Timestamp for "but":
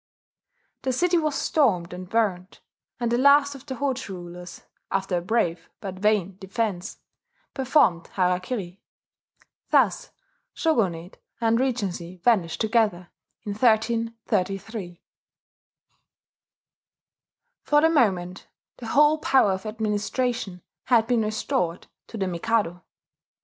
5.79-5.99